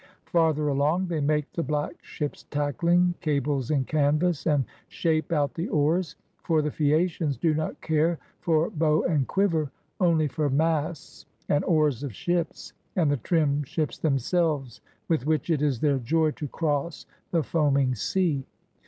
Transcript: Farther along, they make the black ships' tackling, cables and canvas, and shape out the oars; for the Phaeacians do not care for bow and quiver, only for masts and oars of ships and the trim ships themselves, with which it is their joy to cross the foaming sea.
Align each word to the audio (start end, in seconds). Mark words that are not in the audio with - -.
Farther 0.25 0.67
along, 0.67 1.05
they 1.09 1.19
make 1.21 1.51
the 1.53 1.61
black 1.61 2.03
ships' 2.03 2.45
tackling, 2.49 3.13
cables 3.21 3.69
and 3.69 3.85
canvas, 3.85 4.47
and 4.47 4.65
shape 4.87 5.31
out 5.31 5.53
the 5.53 5.67
oars; 5.69 6.15
for 6.41 6.63
the 6.63 6.71
Phaeacians 6.71 7.37
do 7.37 7.53
not 7.53 7.79
care 7.81 8.17
for 8.39 8.71
bow 8.71 9.03
and 9.03 9.27
quiver, 9.27 9.69
only 9.99 10.27
for 10.27 10.49
masts 10.49 11.27
and 11.49 11.63
oars 11.65 12.01
of 12.01 12.15
ships 12.15 12.73
and 12.95 13.11
the 13.11 13.17
trim 13.17 13.61
ships 13.61 13.99
themselves, 13.99 14.81
with 15.07 15.27
which 15.27 15.51
it 15.51 15.61
is 15.61 15.79
their 15.81 15.99
joy 15.99 16.31
to 16.31 16.47
cross 16.47 17.05
the 17.29 17.43
foaming 17.43 17.93
sea. 17.93 18.43